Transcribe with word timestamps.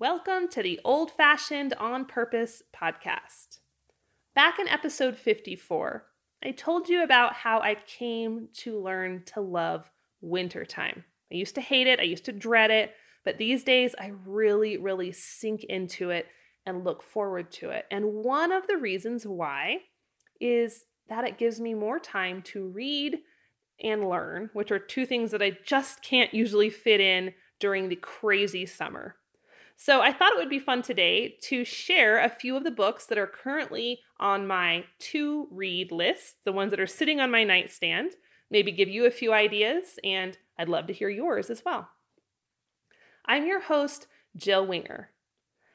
Welcome 0.00 0.46
to 0.50 0.62
the 0.62 0.78
Old 0.84 1.10
Fashioned 1.10 1.74
On 1.74 2.04
Purpose 2.04 2.62
podcast. 2.72 3.58
Back 4.32 4.60
in 4.60 4.68
episode 4.68 5.18
54, 5.18 6.04
I 6.44 6.52
told 6.52 6.88
you 6.88 7.02
about 7.02 7.32
how 7.32 7.58
I 7.58 7.74
came 7.84 8.46
to 8.58 8.80
learn 8.80 9.24
to 9.34 9.40
love 9.40 9.90
wintertime. 10.20 11.02
I 11.32 11.34
used 11.34 11.56
to 11.56 11.60
hate 11.60 11.88
it, 11.88 11.98
I 11.98 12.04
used 12.04 12.26
to 12.26 12.32
dread 12.32 12.70
it, 12.70 12.92
but 13.24 13.38
these 13.38 13.64
days 13.64 13.96
I 13.98 14.12
really, 14.24 14.76
really 14.76 15.10
sink 15.10 15.64
into 15.64 16.10
it 16.10 16.26
and 16.64 16.84
look 16.84 17.02
forward 17.02 17.50
to 17.54 17.70
it. 17.70 17.86
And 17.90 18.22
one 18.22 18.52
of 18.52 18.68
the 18.68 18.76
reasons 18.76 19.26
why 19.26 19.78
is 20.40 20.84
that 21.08 21.24
it 21.24 21.38
gives 21.38 21.60
me 21.60 21.74
more 21.74 21.98
time 21.98 22.42
to 22.42 22.68
read 22.68 23.18
and 23.82 24.08
learn, 24.08 24.50
which 24.52 24.70
are 24.70 24.78
two 24.78 25.06
things 25.06 25.32
that 25.32 25.42
I 25.42 25.58
just 25.66 26.02
can't 26.02 26.32
usually 26.32 26.70
fit 26.70 27.00
in 27.00 27.34
during 27.58 27.88
the 27.88 27.96
crazy 27.96 28.64
summer. 28.64 29.16
So 29.80 30.00
I 30.00 30.12
thought 30.12 30.32
it 30.32 30.38
would 30.38 30.50
be 30.50 30.58
fun 30.58 30.82
today 30.82 31.36
to 31.42 31.64
share 31.64 32.18
a 32.18 32.28
few 32.28 32.56
of 32.56 32.64
the 32.64 32.70
books 32.72 33.06
that 33.06 33.16
are 33.16 33.28
currently 33.28 34.00
on 34.18 34.44
my 34.44 34.84
to 34.98 35.46
read 35.52 35.92
list, 35.92 36.34
the 36.44 36.50
ones 36.50 36.70
that 36.72 36.80
are 36.80 36.86
sitting 36.86 37.20
on 37.20 37.30
my 37.30 37.44
nightstand, 37.44 38.14
maybe 38.50 38.72
give 38.72 38.88
you 38.88 39.06
a 39.06 39.10
few 39.12 39.32
ideas, 39.32 40.00
and 40.02 40.36
I'd 40.58 40.68
love 40.68 40.88
to 40.88 40.92
hear 40.92 41.08
yours 41.08 41.48
as 41.48 41.64
well. 41.64 41.90
I'm 43.24 43.46
your 43.46 43.60
host, 43.60 44.08
Jill 44.36 44.66
Winger, 44.66 45.10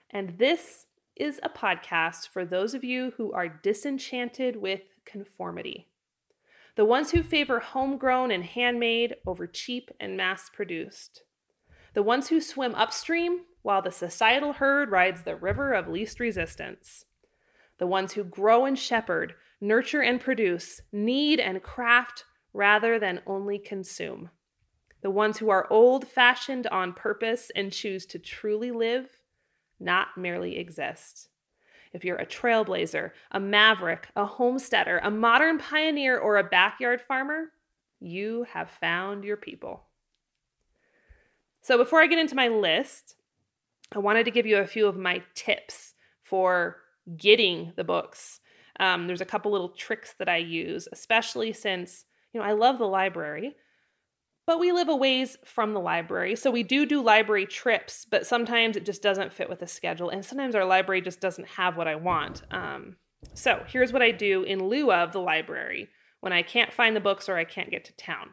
and 0.10 0.38
this 0.38 0.88
is 1.16 1.40
a 1.42 1.48
podcast 1.48 2.28
for 2.28 2.44
those 2.44 2.74
of 2.74 2.84
you 2.84 3.14
who 3.16 3.32
are 3.32 3.48
disenchanted 3.48 4.58
with 4.58 4.82
conformity. 5.06 5.88
The 6.76 6.84
ones 6.84 7.12
who 7.12 7.24
favor 7.24 7.62
homegrown 7.62 8.32
and 8.32 8.44
handmade 8.44 9.16
over 9.26 9.48
cheap 9.48 9.92
and 10.02 10.18
mass 10.18 10.50
produced. 10.50 11.24
The 11.94 12.04
ones 12.04 12.28
who 12.28 12.42
swim 12.42 12.76
upstream 12.76 13.44
while 13.64 13.82
the 13.82 13.92
societal 13.92 14.54
herd 14.54 14.92
rides 14.92 15.24
the 15.24 15.36
river 15.36 15.74
of 15.74 15.88
least 15.88 16.20
resistance. 16.20 17.06
The 17.80 17.88
ones 17.88 18.14
who 18.14 18.24
grow 18.24 18.66
and 18.66 18.78
shepherd, 18.78 19.34
nurture 19.60 20.04
and 20.04 20.22
produce, 20.22 20.82
need 20.92 21.40
and 21.40 21.64
craft 21.64 22.26
rather 22.54 23.00
than 23.00 23.22
only 23.26 23.58
consume. 23.58 24.30
The 25.02 25.10
ones 25.10 25.40
who 25.40 25.50
are 25.50 25.68
old 25.72 26.08
fashioned 26.08 26.68
on 26.68 26.94
purpose 26.94 27.52
and 27.56 27.72
choose 27.72 28.06
to 28.08 28.20
truly 28.20 28.72
live, 28.72 29.10
not 29.80 30.10
merely 30.18 30.58
exist. 30.58 31.30
If 31.94 32.04
you're 32.04 32.18
a 32.18 32.26
trailblazer, 32.26 33.12
a 33.32 33.40
maverick, 33.40 34.08
a 34.16 34.26
homesteader, 34.26 35.00
a 35.04 35.12
modern 35.12 35.58
pioneer, 35.58 36.18
or 36.18 36.38
a 36.38 36.44
backyard 36.44 37.02
farmer, 37.02 37.52
you 38.00 38.46
have 38.52 38.70
found 38.70 39.24
your 39.24 39.38
people. 39.38 39.86
So, 41.62 41.78
before 41.78 42.02
I 42.02 42.08
get 42.08 42.20
into 42.20 42.36
my 42.36 42.48
list, 42.48 43.16
I 43.92 44.00
wanted 44.00 44.26
to 44.26 44.32
give 44.32 44.46
you 44.46 44.58
a 44.58 44.68
few 44.68 44.88
of 44.88 44.98
my 44.98 45.22
tips 45.36 45.94
for 46.22 46.78
getting 47.18 47.74
the 47.76 47.84
books. 47.84 48.40
Um, 48.80 49.08
there's 49.08 49.22
a 49.22 49.26
couple 49.26 49.52
little 49.52 49.70
tricks 49.70 50.16
that 50.18 50.30
I 50.30 50.38
use, 50.38 50.88
especially 50.92 51.54
since, 51.54 52.06
you 52.34 52.40
know, 52.40 52.46
I 52.46 52.54
love 52.54 52.80
the 52.80 52.88
library, 52.88 53.56
but 54.48 54.60
we 54.60 54.72
live 54.72 54.90
a 54.90 54.96
ways 54.96 55.38
from 55.46 55.74
the 55.74 55.80
library. 55.80 56.36
So 56.36 56.50
we 56.50 56.64
do 56.64 56.86
do 56.86 57.02
library 57.02 57.46
trips, 57.46 58.06
but 58.10 58.26
sometimes 58.26 58.76
it 58.76 58.86
just 58.86 59.04
doesn't 59.04 59.34
fit 59.34 59.50
with 59.50 59.60
the 59.60 59.68
schedule. 59.68 60.10
And 60.10 60.26
sometimes 60.26 60.56
our 60.56 60.66
library 60.66 61.02
just 61.02 61.22
doesn't 61.22 61.48
have 61.48 61.78
what 61.78 61.88
I 61.88 61.96
want. 61.96 62.42
Um, 62.52 62.98
so 63.36 63.64
here's 63.68 63.94
what 63.94 64.02
I 64.02 64.12
do 64.12 64.44
in 64.44 64.68
lieu 64.68 64.92
of 64.92 65.12
the 65.12 65.22
library 65.22 65.90
when 66.20 66.34
I 66.34 66.42
can't 66.42 66.74
find 66.74 66.96
the 66.96 67.02
books 67.02 67.30
or 67.30 67.38
I 67.38 67.46
can't 67.46 67.72
get 67.72 67.86
to 67.86 67.96
town. 67.96 68.32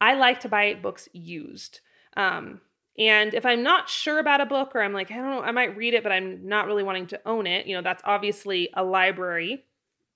I 0.00 0.14
like 0.14 0.40
to 0.40 0.48
buy 0.48 0.74
books 0.74 1.08
used. 1.12 1.80
Um, 2.16 2.60
and 2.98 3.32
if 3.32 3.46
I'm 3.46 3.62
not 3.62 3.88
sure 3.88 4.18
about 4.18 4.40
a 4.40 4.46
book 4.46 4.74
or 4.74 4.82
I'm 4.82 4.92
like, 4.92 5.10
I 5.10 5.16
don't 5.16 5.30
know, 5.30 5.42
I 5.42 5.52
might 5.52 5.76
read 5.76 5.94
it, 5.94 6.02
but 6.02 6.10
I'm 6.10 6.46
not 6.48 6.66
really 6.66 6.82
wanting 6.82 7.06
to 7.08 7.20
own 7.24 7.46
it, 7.46 7.66
you 7.66 7.76
know, 7.76 7.82
that's 7.82 8.02
obviously 8.04 8.70
a 8.74 8.82
library 8.82 9.64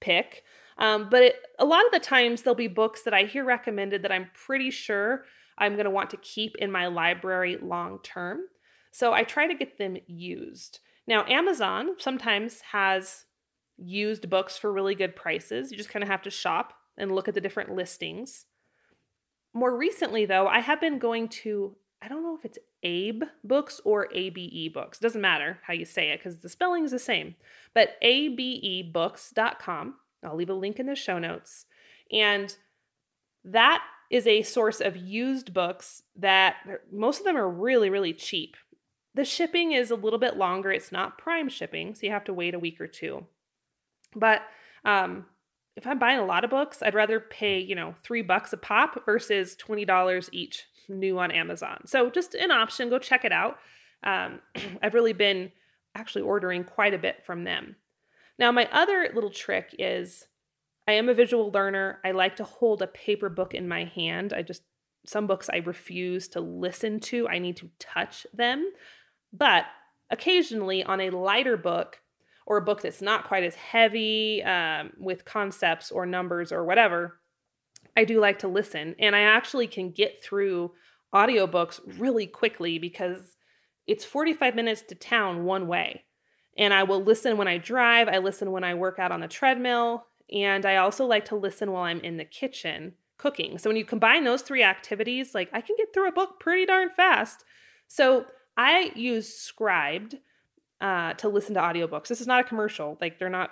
pick. 0.00 0.42
Um, 0.78 1.08
but 1.08 1.22
it, 1.22 1.36
a 1.58 1.64
lot 1.64 1.86
of 1.86 1.92
the 1.92 2.00
times 2.00 2.42
there'll 2.42 2.56
be 2.56 2.66
books 2.66 3.02
that 3.02 3.14
I 3.14 3.22
hear 3.22 3.44
recommended 3.44 4.02
that 4.02 4.12
I'm 4.12 4.30
pretty 4.34 4.70
sure 4.70 5.24
I'm 5.58 5.74
going 5.74 5.84
to 5.84 5.90
want 5.90 6.10
to 6.10 6.16
keep 6.16 6.56
in 6.56 6.72
my 6.72 6.88
library 6.88 7.56
long 7.60 8.00
term. 8.02 8.40
So 8.90 9.12
I 9.12 9.22
try 9.22 9.46
to 9.46 9.54
get 9.54 9.78
them 9.78 9.96
used. 10.06 10.80
Now, 11.06 11.24
Amazon 11.26 11.90
sometimes 11.98 12.60
has 12.72 13.26
used 13.76 14.28
books 14.28 14.58
for 14.58 14.72
really 14.72 14.94
good 14.94 15.14
prices. 15.14 15.70
You 15.70 15.76
just 15.76 15.88
kind 15.88 16.02
of 16.02 16.08
have 16.08 16.22
to 16.22 16.30
shop 16.30 16.74
and 16.96 17.12
look 17.12 17.28
at 17.28 17.34
the 17.34 17.40
different 17.40 17.74
listings. 17.74 18.46
More 19.54 19.76
recently, 19.76 20.24
though, 20.24 20.46
I 20.46 20.60
have 20.60 20.80
been 20.80 20.98
going 20.98 21.28
to 21.28 21.76
I 22.02 22.08
don't 22.08 22.24
know 22.24 22.36
if 22.36 22.44
it's 22.44 22.58
Abe 22.82 23.22
books 23.44 23.80
or 23.84 24.08
ABE 24.12 24.74
books. 24.74 24.98
Doesn't 24.98 25.20
matter 25.20 25.60
how 25.62 25.72
you 25.72 25.84
say 25.84 26.10
it 26.10 26.18
because 26.18 26.40
the 26.40 26.48
spelling 26.48 26.84
is 26.84 26.90
the 26.90 26.98
same. 26.98 27.36
But 27.74 27.90
abebooks.com. 28.02 29.94
I'll 30.24 30.36
leave 30.36 30.50
a 30.50 30.54
link 30.54 30.80
in 30.80 30.86
the 30.86 30.96
show 30.96 31.18
notes. 31.18 31.66
And 32.10 32.54
that 33.44 33.82
is 34.10 34.26
a 34.26 34.42
source 34.42 34.80
of 34.80 34.96
used 34.96 35.54
books 35.54 36.02
that 36.16 36.56
most 36.90 37.20
of 37.20 37.24
them 37.24 37.36
are 37.36 37.48
really, 37.48 37.88
really 37.88 38.12
cheap. 38.12 38.56
The 39.14 39.24
shipping 39.24 39.72
is 39.72 39.90
a 39.90 39.96
little 39.96 40.18
bit 40.18 40.36
longer. 40.36 40.72
It's 40.72 40.92
not 40.92 41.18
prime 41.18 41.48
shipping, 41.48 41.94
so 41.94 42.06
you 42.06 42.12
have 42.12 42.24
to 42.24 42.34
wait 42.34 42.54
a 42.54 42.58
week 42.58 42.80
or 42.80 42.88
two. 42.88 43.26
But 44.14 44.42
um, 44.84 45.26
if 45.76 45.86
I'm 45.86 45.98
buying 45.98 46.18
a 46.18 46.26
lot 46.26 46.44
of 46.44 46.50
books, 46.50 46.82
I'd 46.82 46.94
rather 46.94 47.20
pay, 47.20 47.60
you 47.60 47.74
know, 47.74 47.94
three 48.02 48.22
bucks 48.22 48.52
a 48.52 48.56
pop 48.56 49.04
versus 49.06 49.56
$20 49.56 50.28
each 50.32 50.66
new 50.88 51.18
on 51.18 51.30
Amazon. 51.30 51.82
So 51.86 52.10
just 52.10 52.34
an 52.34 52.50
option, 52.50 52.90
go 52.90 52.98
check 52.98 53.24
it 53.24 53.32
out. 53.32 53.58
Um, 54.02 54.40
I've 54.82 54.94
really 54.94 55.12
been 55.12 55.52
actually 55.94 56.22
ordering 56.22 56.64
quite 56.64 56.94
a 56.94 56.98
bit 56.98 57.24
from 57.24 57.44
them. 57.44 57.76
Now, 58.38 58.50
my 58.50 58.68
other 58.72 59.10
little 59.14 59.30
trick 59.30 59.74
is 59.78 60.26
I 60.88 60.92
am 60.92 61.08
a 61.08 61.14
visual 61.14 61.50
learner. 61.50 62.00
I 62.04 62.12
like 62.12 62.36
to 62.36 62.44
hold 62.44 62.82
a 62.82 62.86
paper 62.86 63.28
book 63.28 63.54
in 63.54 63.68
my 63.68 63.84
hand. 63.84 64.32
I 64.32 64.42
just, 64.42 64.62
some 65.06 65.26
books 65.26 65.50
I 65.52 65.58
refuse 65.58 66.28
to 66.28 66.40
listen 66.40 66.98
to, 67.00 67.28
I 67.28 67.38
need 67.38 67.56
to 67.58 67.70
touch 67.78 68.26
them. 68.32 68.70
But 69.32 69.64
occasionally 70.10 70.82
on 70.82 71.00
a 71.00 71.10
lighter 71.10 71.56
book, 71.56 71.98
or 72.46 72.56
a 72.56 72.62
book 72.62 72.82
that's 72.82 73.02
not 73.02 73.24
quite 73.24 73.44
as 73.44 73.54
heavy 73.54 74.42
um, 74.42 74.92
with 74.98 75.24
concepts 75.24 75.90
or 75.90 76.06
numbers 76.06 76.52
or 76.52 76.64
whatever, 76.64 77.20
I 77.96 78.04
do 78.04 78.20
like 78.20 78.38
to 78.40 78.48
listen. 78.48 78.94
And 78.98 79.14
I 79.14 79.20
actually 79.20 79.66
can 79.66 79.90
get 79.90 80.22
through 80.22 80.72
audiobooks 81.14 81.80
really 81.98 82.26
quickly 82.26 82.78
because 82.78 83.36
it's 83.86 84.04
45 84.04 84.54
minutes 84.54 84.82
to 84.82 84.94
town 84.94 85.44
one 85.44 85.66
way. 85.66 86.04
And 86.56 86.72
I 86.74 86.82
will 86.82 87.02
listen 87.02 87.36
when 87.36 87.48
I 87.48 87.58
drive, 87.58 88.08
I 88.08 88.18
listen 88.18 88.52
when 88.52 88.64
I 88.64 88.74
work 88.74 88.98
out 88.98 89.12
on 89.12 89.20
the 89.20 89.28
treadmill, 89.28 90.06
and 90.30 90.66
I 90.66 90.76
also 90.76 91.06
like 91.06 91.26
to 91.26 91.36
listen 91.36 91.72
while 91.72 91.84
I'm 91.84 92.00
in 92.00 92.16
the 92.16 92.24
kitchen 92.24 92.94
cooking. 93.16 93.58
So 93.58 93.70
when 93.70 93.76
you 93.76 93.84
combine 93.84 94.24
those 94.24 94.42
three 94.42 94.62
activities, 94.62 95.34
like 95.34 95.48
I 95.52 95.60
can 95.60 95.76
get 95.76 95.92
through 95.92 96.08
a 96.08 96.12
book 96.12 96.40
pretty 96.40 96.66
darn 96.66 96.90
fast. 96.90 97.44
So 97.88 98.26
I 98.56 98.92
use 98.94 99.30
Scribd 99.30 100.16
uh, 100.80 101.14
to 101.14 101.28
listen 101.28 101.54
to 101.54 101.60
audiobooks. 101.60 102.08
This 102.08 102.20
is 102.20 102.26
not 102.26 102.40
a 102.40 102.48
commercial. 102.48 102.98
Like 103.00 103.18
they're 103.18 103.30
not 103.30 103.50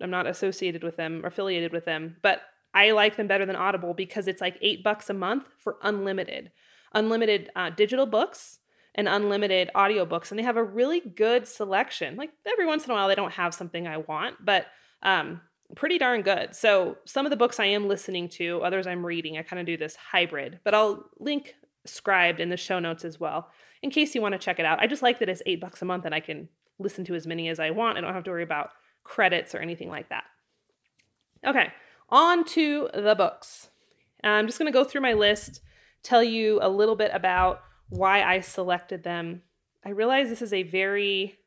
I'm 0.00 0.10
not 0.10 0.26
associated 0.26 0.82
with 0.82 0.96
them 0.96 1.22
affiliated 1.24 1.72
with 1.72 1.84
them, 1.84 2.16
but 2.22 2.40
I 2.74 2.92
like 2.92 3.16
them 3.16 3.26
better 3.26 3.46
than 3.46 3.56
Audible 3.56 3.94
because 3.94 4.28
it's 4.28 4.40
like 4.40 4.56
eight 4.62 4.82
bucks 4.82 5.10
a 5.10 5.14
month 5.14 5.46
for 5.58 5.76
unlimited, 5.82 6.50
unlimited 6.94 7.50
uh, 7.54 7.70
digital 7.70 8.06
books 8.06 8.58
and 8.94 9.08
unlimited 9.08 9.70
audiobooks. 9.74 10.30
And 10.30 10.38
they 10.38 10.44
have 10.44 10.56
a 10.56 10.64
really 10.64 11.00
good 11.00 11.46
selection. 11.46 12.16
Like 12.16 12.30
every 12.46 12.66
once 12.66 12.84
in 12.84 12.90
a 12.90 12.94
while, 12.94 13.08
they 13.08 13.14
don't 13.14 13.32
have 13.32 13.54
something 13.54 13.86
I 13.86 13.98
want, 13.98 14.44
but 14.44 14.66
um, 15.02 15.40
pretty 15.74 15.98
darn 15.98 16.22
good. 16.22 16.54
So 16.54 16.98
some 17.04 17.26
of 17.26 17.30
the 17.30 17.36
books 17.36 17.60
I 17.60 17.66
am 17.66 17.88
listening 17.88 18.28
to, 18.30 18.60
others 18.62 18.86
I'm 18.86 19.04
reading. 19.04 19.38
I 19.38 19.42
kind 19.42 19.60
of 19.60 19.66
do 19.66 19.76
this 19.76 19.96
hybrid, 19.96 20.60
but 20.64 20.74
I'll 20.74 21.04
link 21.18 21.54
Scribd 21.86 22.38
in 22.38 22.48
the 22.48 22.56
show 22.56 22.78
notes 22.78 23.04
as 23.04 23.18
well 23.18 23.50
in 23.82 23.90
case 23.90 24.14
you 24.14 24.22
want 24.22 24.32
to 24.32 24.38
check 24.38 24.58
it 24.58 24.64
out. 24.64 24.80
I 24.80 24.86
just 24.86 25.02
like 25.02 25.18
that 25.18 25.28
it's 25.28 25.42
eight 25.46 25.60
bucks 25.60 25.82
a 25.82 25.84
month 25.84 26.04
and 26.04 26.14
I 26.14 26.20
can 26.20 26.48
listen 26.78 27.04
to 27.06 27.14
as 27.14 27.26
many 27.26 27.48
as 27.48 27.58
I 27.58 27.70
want. 27.70 27.98
I 27.98 28.00
don't 28.00 28.14
have 28.14 28.24
to 28.24 28.30
worry 28.30 28.42
about 28.42 28.70
credits 29.04 29.54
or 29.54 29.58
anything 29.58 29.88
like 29.88 30.08
that. 30.10 30.24
Okay, 31.44 31.72
on 32.12 32.44
to 32.44 32.90
the 32.94 33.16
books. 33.16 33.70
I'm 34.22 34.46
just 34.46 34.58
going 34.58 34.70
to 34.70 34.78
go 34.78 34.84
through 34.84 35.00
my 35.00 35.14
list, 35.14 35.62
tell 36.04 36.22
you 36.22 36.60
a 36.62 36.68
little 36.68 36.94
bit 36.94 37.10
about 37.12 37.62
why 37.88 38.22
I 38.22 38.40
selected 38.40 39.02
them. 39.02 39.42
I 39.84 39.88
realize 39.88 40.28
this 40.28 40.42
is 40.42 40.52
a 40.52 40.62
very, 40.62 41.38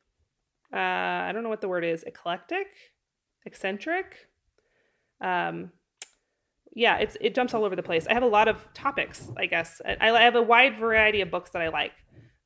uh, 0.74 0.78
I 0.78 1.32
don't 1.32 1.44
know 1.44 1.50
what 1.50 1.62
the 1.62 1.70
word 1.70 1.86
is, 1.86 2.04
eclectic, 2.04 2.68
eccentric. 3.46 4.28
Um, 5.22 5.72
yeah, 6.74 6.98
it's 6.98 7.16
it 7.22 7.34
jumps 7.34 7.54
all 7.54 7.64
over 7.64 7.78
the 7.78 7.84
place. 7.84 8.06
I 8.08 8.14
have 8.14 8.24
a 8.24 8.28
lot 8.28 8.50
of 8.50 8.68
topics, 8.74 9.32
I 9.38 9.46
guess. 9.46 9.82
I, 9.86 10.10
I 10.10 10.24
have 10.24 10.36
a 10.36 10.42
wide 10.42 10.78
variety 10.78 11.22
of 11.22 11.32
books 11.32 11.52
that 11.52 11.62
I 11.62 11.70
like. 11.70 11.94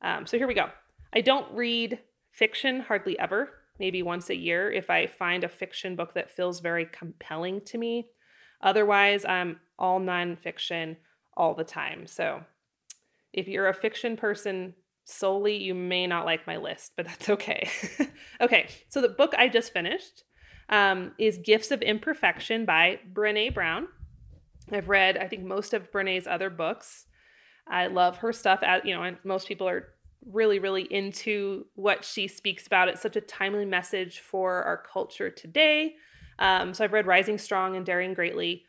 Um, 0.02 0.26
so 0.26 0.38
here 0.38 0.46
we 0.46 0.54
go. 0.54 0.68
I 1.12 1.20
don't 1.20 1.52
read 1.52 1.98
fiction 2.30 2.80
hardly 2.80 3.18
ever 3.18 3.50
maybe 3.80 4.02
once 4.02 4.30
a 4.30 4.36
year 4.36 4.70
if 4.70 4.90
I 4.90 5.06
find 5.06 5.42
a 5.42 5.48
fiction 5.48 5.96
book 5.96 6.14
that 6.14 6.30
feels 6.30 6.60
very 6.60 6.84
compelling 6.84 7.62
to 7.62 7.78
me. 7.78 8.06
Otherwise, 8.62 9.24
I'm 9.24 9.58
all 9.78 9.98
nonfiction 9.98 10.96
all 11.36 11.54
the 11.54 11.64
time. 11.64 12.06
So 12.06 12.44
if 13.32 13.48
you're 13.48 13.68
a 13.68 13.74
fiction 13.74 14.16
person, 14.18 14.74
solely, 15.06 15.56
you 15.56 15.74
may 15.74 16.06
not 16.06 16.26
like 16.26 16.46
my 16.46 16.58
list, 16.58 16.92
but 16.94 17.06
that's 17.08 17.30
okay. 17.30 17.68
okay, 18.40 18.68
so 18.88 19.00
the 19.00 19.08
book 19.08 19.34
I 19.36 19.48
just 19.48 19.72
finished 19.72 20.24
um, 20.68 21.12
is 21.18 21.38
Gifts 21.38 21.70
of 21.70 21.80
Imperfection 21.82 22.66
by 22.66 23.00
Brene 23.12 23.54
Brown. 23.54 23.88
I've 24.70 24.90
read, 24.90 25.16
I 25.16 25.26
think, 25.26 25.42
most 25.42 25.72
of 25.74 25.90
Brene's 25.90 26.26
other 26.26 26.50
books. 26.50 27.06
I 27.66 27.86
love 27.86 28.18
her 28.18 28.32
stuff. 28.32 28.60
As, 28.62 28.82
you 28.84 28.94
know, 28.94 29.02
and 29.02 29.16
most 29.24 29.48
people 29.48 29.68
are 29.68 29.88
really, 30.24 30.58
really 30.58 30.82
into 30.82 31.66
what 31.74 32.04
she 32.04 32.28
speaks 32.28 32.66
about. 32.66 32.88
It's 32.88 33.02
such 33.02 33.16
a 33.16 33.20
timely 33.20 33.64
message 33.64 34.20
for 34.20 34.62
our 34.64 34.76
culture 34.76 35.30
today. 35.30 35.94
Um, 36.38 36.74
so 36.74 36.84
I've 36.84 36.92
read 36.92 37.06
Rising 37.06 37.38
Strong 37.38 37.76
and 37.76 37.84
Daring 37.84 38.14
Greatly, 38.14 38.64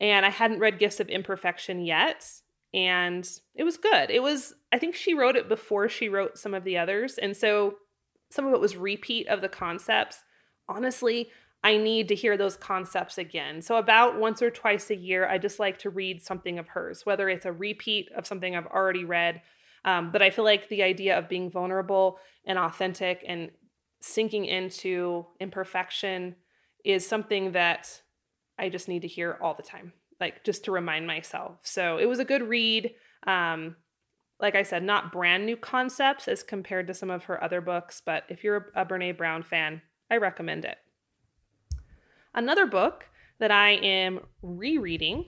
and 0.00 0.24
I 0.24 0.30
hadn't 0.30 0.60
read 0.60 0.78
Gifts 0.78 1.00
of 1.00 1.08
Imperfection 1.08 1.80
yet. 1.80 2.26
And 2.74 3.28
it 3.54 3.64
was 3.64 3.76
good. 3.76 4.10
It 4.10 4.22
was, 4.22 4.54
I 4.72 4.78
think 4.78 4.94
she 4.94 5.12
wrote 5.12 5.36
it 5.36 5.48
before 5.48 5.88
she 5.88 6.08
wrote 6.08 6.38
some 6.38 6.54
of 6.54 6.64
the 6.64 6.78
others. 6.78 7.18
And 7.18 7.36
so 7.36 7.74
some 8.30 8.46
of 8.46 8.54
it 8.54 8.60
was 8.60 8.76
repeat 8.76 9.28
of 9.28 9.42
the 9.42 9.48
concepts. 9.48 10.24
Honestly, 10.68 11.30
I 11.64 11.76
need 11.76 12.08
to 12.08 12.14
hear 12.14 12.36
those 12.36 12.56
concepts 12.56 13.18
again. 13.18 13.62
So, 13.62 13.76
about 13.76 14.18
once 14.18 14.42
or 14.42 14.50
twice 14.50 14.90
a 14.90 14.96
year, 14.96 15.28
I 15.28 15.38
just 15.38 15.60
like 15.60 15.78
to 15.80 15.90
read 15.90 16.22
something 16.22 16.58
of 16.58 16.68
hers, 16.68 17.06
whether 17.06 17.28
it's 17.28 17.46
a 17.46 17.52
repeat 17.52 18.10
of 18.16 18.26
something 18.26 18.56
I've 18.56 18.66
already 18.66 19.04
read 19.04 19.42
um, 19.84 20.12
but 20.12 20.22
I 20.22 20.30
feel 20.30 20.44
like 20.44 20.68
the 20.68 20.82
idea 20.82 21.18
of 21.18 21.28
being 21.28 21.50
vulnerable 21.50 22.18
and 22.46 22.58
authentic 22.58 23.24
and 23.26 23.50
sinking 24.00 24.44
into 24.44 25.26
imperfection 25.40 26.36
is 26.84 27.06
something 27.06 27.52
that 27.52 28.02
I 28.58 28.68
just 28.68 28.88
need 28.88 29.02
to 29.02 29.08
hear 29.08 29.38
all 29.40 29.54
the 29.54 29.62
time, 29.62 29.92
like 30.20 30.44
just 30.44 30.64
to 30.64 30.72
remind 30.72 31.06
myself. 31.06 31.58
So 31.62 31.98
it 31.98 32.06
was 32.06 32.18
a 32.18 32.24
good 32.24 32.42
read. 32.42 32.94
Um, 33.26 33.76
like 34.40 34.54
I 34.56 34.62
said, 34.62 34.82
not 34.82 35.12
brand 35.12 35.46
new 35.46 35.56
concepts 35.56 36.26
as 36.26 36.42
compared 36.42 36.88
to 36.88 36.94
some 36.94 37.10
of 37.10 37.24
her 37.24 37.42
other 37.42 37.60
books, 37.60 38.02
but 38.04 38.24
if 38.28 38.42
you're 38.42 38.72
a 38.74 38.84
Brene 38.84 39.16
Brown 39.16 39.42
fan, 39.42 39.82
I 40.10 40.16
recommend 40.16 40.64
it. 40.64 40.78
Another 42.34 42.66
book 42.66 43.06
that 43.38 43.50
I 43.50 43.72
am 43.72 44.20
rereading 44.42 45.26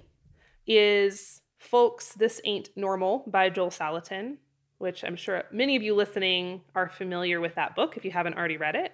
is 0.67 1.43
Folks, 1.59 2.12
This 2.15 2.41
Ain't 2.45 2.71
Normal 2.77 3.25
by 3.27 3.50
Joel 3.50 3.71
Salatin 3.71 4.39
which 4.79 5.05
I'm 5.05 5.17
sure 5.17 5.44
many 5.53 5.76
of 5.76 5.82
you 5.82 5.94
listening 5.94 6.62
are 6.75 6.88
familiar 6.88 7.41
with 7.41 7.55
that 7.55 7.76
book 7.76 7.97
if 7.97 8.05
you 8.05 8.11
haven't 8.11 8.37
already 8.37 8.56
read 8.56 8.75
it. 8.75 8.93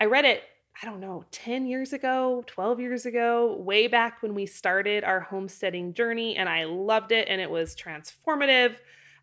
I 0.00 0.04
read 0.04 0.24
it, 0.24 0.42
I 0.82 0.86
don't 0.86 1.00
know, 1.00 1.24
10 1.32 1.66
years 1.66 1.92
ago, 1.92 2.44
12 2.46 2.80
years 2.80 3.06
ago, 3.06 3.56
way 3.58 3.88
back 3.88 4.22
when 4.22 4.34
we 4.34 4.46
started 4.46 5.02
our 5.02 5.20
homesteading 5.20 5.94
journey, 5.94 6.36
and 6.36 6.48
I 6.48 6.64
loved 6.64 7.10
it, 7.10 7.26
and 7.28 7.40
it 7.40 7.50
was 7.50 7.74
transformative 7.74 8.76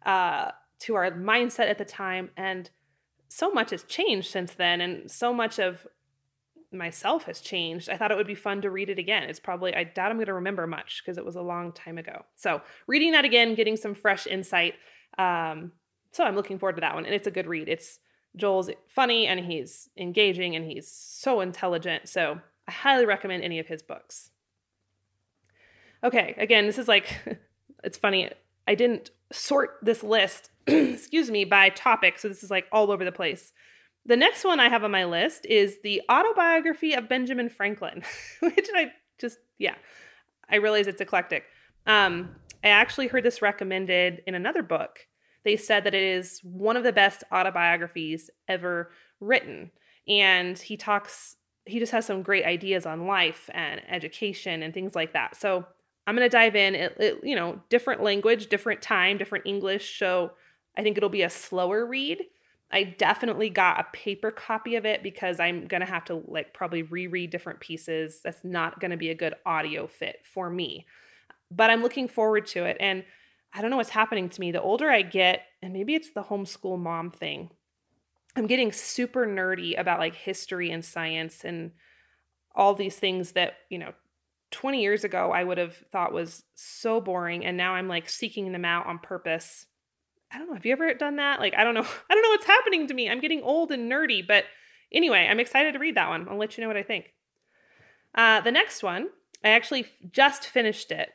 uh, 0.06 0.52
to 0.80 0.96
our 0.96 1.12
mindset 1.12 1.70
at 1.70 1.78
the 1.78 1.86
time. 1.86 2.30
And 2.36 2.70
so 3.30 3.52
much 3.52 3.72
has 3.72 3.84
changed 3.84 4.30
since 4.32 4.54
then, 4.54 4.82
and 4.82 5.10
so 5.10 5.34
much 5.34 5.60
of 5.60 5.88
myself 6.74 7.24
has 7.24 7.40
changed. 7.40 7.90
I 7.90 7.98
thought 7.98 8.12
it 8.12 8.18
would 8.18 8.28
be 8.28 8.36
fun 8.36 8.62
to 8.62 8.70
read 8.70 8.90
it 8.90 9.00
again. 9.00 9.24
It's 9.24 9.40
probably, 9.40 9.74
I 9.74 9.86
doubt 9.86 10.12
I'm 10.12 10.18
going 10.18 10.26
to 10.26 10.34
remember 10.34 10.68
much 10.68 11.02
because 11.04 11.18
it 11.18 11.26
was 11.26 11.36
a 11.36 11.42
long 11.42 11.72
time 11.72 11.98
ago. 11.98 12.26
So, 12.36 12.62
reading 12.88 13.14
that 13.14 13.24
again, 13.26 13.56
getting 13.56 13.78
some 13.78 13.96
fresh 13.96 14.28
insight 14.28 14.74
um, 15.18 15.72
so 16.12 16.24
I'm 16.24 16.36
looking 16.36 16.60
forward 16.60 16.76
to 16.78 16.82
that 16.82 16.96
one. 16.96 17.06
And 17.06 17.14
it's 17.14 17.28
a 17.28 17.32
good 17.32 17.48
read. 17.48 17.68
It's 17.68 18.00
Joel's 18.36 18.70
funny 18.88 19.28
and 19.28 19.40
he's 19.40 19.90
engaging 19.98 20.56
and 20.56 20.66
he's 20.66 20.90
so 20.90 21.42
intelligent. 21.42 22.08
So 22.08 22.40
I 22.68 22.72
highly 22.72 23.06
recommend 23.06 23.44
any 23.44 23.60
of 23.60 23.68
his 23.68 23.82
books. 23.82 24.32
Okay, 26.04 26.36
again, 26.38 26.66
this 26.68 26.78
is 26.78 26.88
like, 26.88 27.08
it's 27.84 27.98
funny. 27.98 28.30
I 28.68 28.76
didn't 28.76 29.12
sort 29.32 29.78
this 29.82 30.04
list, 30.04 30.52
excuse 30.68 31.30
me, 31.32 31.46
by 31.46 31.70
topic. 31.70 32.20
So 32.20 32.28
this 32.28 32.44
is 32.44 32.52
like 32.52 32.66
all 32.72 32.92
over 32.92 33.04
the 33.04 33.12
place. 33.12 33.54
The 34.06 34.16
next 34.18 34.44
one 34.44 34.60
I 34.60 34.70
have 34.70 34.84
on 34.84 34.92
my 34.92 35.06
list 35.06 35.46
is 35.48 35.80
the 35.84 36.02
autobiography 36.12 36.94
of 36.94 37.10
Benjamin 37.10 37.50
Franklin, 37.50 38.04
which 38.40 38.70
I 38.76 38.92
just, 39.20 39.40
yeah, 39.58 39.76
I 40.50 40.58
realize 40.58 40.88
it's 40.88 41.02
eclectic. 41.02 41.46
Um, 41.88 42.36
I 42.66 42.70
actually 42.70 43.08
heard 43.08 43.24
this 43.24 43.44
recommended 43.44 44.24
in 44.26 44.34
another 44.34 44.64
book. 44.64 45.08
They 45.44 45.56
said 45.56 45.84
that 45.84 45.94
it 45.94 46.02
is 46.02 46.40
one 46.42 46.76
of 46.76 46.84
the 46.84 46.92
best 46.92 47.24
autobiographies 47.32 48.32
ever 48.48 48.92
written. 49.20 49.70
And 50.08 50.58
he 50.58 50.76
talks, 50.76 51.36
he 51.66 51.78
just 51.78 51.92
has 51.92 52.08
some 52.08 52.24
great 52.24 52.44
ideas 52.44 52.88
on 52.88 53.06
life 53.06 53.52
and 53.54 53.82
education 53.88 54.64
and 54.64 54.74
things 54.74 54.96
like 54.96 55.14
that. 55.14 55.36
So 55.36 55.64
I'm 56.08 56.16
going 56.16 56.28
to 56.28 56.36
dive 56.36 56.56
in. 56.56 56.74
It, 56.74 56.98
it, 57.00 57.20
you 57.24 57.36
know, 57.36 57.62
different 57.70 58.02
language, 58.02 58.48
different 58.48 58.82
time, 58.82 59.20
different 59.20 59.46
English. 59.46 60.00
So 60.00 60.32
I 60.76 60.82
think 60.82 60.98
it'll 60.98 61.10
be 61.10 61.22
a 61.22 61.30
slower 61.30 61.86
read. 61.86 62.24
I 62.72 62.84
definitely 62.84 63.52
got 63.52 63.80
a 63.80 63.88
paper 63.94 64.32
copy 64.32 64.76
of 64.76 64.88
it 64.88 65.04
because 65.04 65.40
I'm 65.40 65.68
going 65.68 65.82
to 65.82 65.88
have 65.88 66.06
to 66.06 66.24
like 66.28 66.52
probably 66.56 66.82
reread 66.82 67.30
different 67.30 67.60
pieces. 67.60 68.22
That's 68.24 68.44
not 68.44 68.80
going 68.80 68.90
to 68.90 68.98
be 68.98 69.12
a 69.12 69.16
good 69.16 69.36
audio 69.46 69.86
fit 69.86 70.22
for 70.24 70.50
me 70.50 70.88
but 71.52 71.70
I'm 71.70 71.82
looking 71.82 72.08
forward 72.08 72.48
to 72.48 72.66
it. 72.66 72.78
And 72.80 73.04
I 73.54 73.62
don't 73.62 73.72
know 73.72 73.78
what's 73.78 73.90
happening 73.90 74.30
to 74.30 74.42
me. 74.42 74.52
The 74.52 74.62
older 74.62 74.90
I 74.90 75.02
get, 75.02 75.44
and 75.62 75.74
maybe 75.74 75.96
it's 75.96 76.12
the 76.12 76.24
homeschool 76.24 76.78
mom 76.78 77.12
thing, 77.12 77.52
I'm 78.36 78.48
getting 78.48 78.72
super 78.72 79.26
nerdy 79.26 79.80
about 79.80 80.00
like 80.00 80.16
history 80.16 80.72
and 80.72 80.84
science 80.84 81.46
and 81.46 81.72
all 82.54 82.74
these 82.74 82.96
things 82.98 83.32
that, 83.34 83.54
you 83.70 83.78
know, 83.78 83.94
20 84.52 84.82
years 84.82 85.04
ago 85.04 85.32
I 85.32 85.44
would 85.44 85.58
have 85.58 85.76
thought 85.92 86.14
was 86.14 86.44
so 86.54 87.00
boring. 87.00 87.46
And 87.46 87.56
now 87.56 87.76
I'm 87.76 87.88
like 87.88 88.10
seeking 88.10 88.52
them 88.52 88.66
out 88.66 88.88
on 88.88 89.00
purpose. 89.00 89.66
I 90.32 90.38
don't 90.38 90.48
know. 90.48 90.54
Have 90.56 90.66
you 90.66 90.74
ever 90.74 90.94
done 90.94 91.16
that? 91.18 91.40
Like, 91.40 91.56
I 91.58 91.64
don't 91.64 91.76
know. 91.76 91.82
I 92.10 92.14
don't 92.14 92.24
know 92.24 92.30
what's 92.30 92.46
happening 92.46 92.88
to 92.88 92.94
me. 92.94 93.10
I'm 93.10 93.22
getting 93.22 93.42
old 93.42 93.72
and 93.72 93.90
nerdy. 93.90 94.26
But 94.26 94.44
anyway, 94.92 95.28
I'm 95.30 95.40
excited 95.40 95.74
to 95.74 95.80
read 95.80 95.96
that 95.96 96.10
one. 96.10 96.28
I'll 96.30 96.38
let 96.38 96.58
you 96.58 96.62
know 96.62 96.68
what 96.68 96.78
I 96.78 96.84
think. 96.84 97.14
Uh, 98.14 98.42
the 98.42 98.52
next 98.52 98.84
one, 98.84 99.10
I 99.44 99.50
actually 99.50 99.86
just 100.12 100.46
finished 100.46 100.92
it. 100.92 101.12